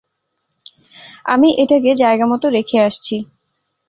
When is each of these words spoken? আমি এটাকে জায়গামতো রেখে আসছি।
আমি 1.25 1.49
এটাকে 1.63 1.91
জায়গামতো 1.95 2.47
রেখে 2.49 2.77
আসছি। 2.79 3.15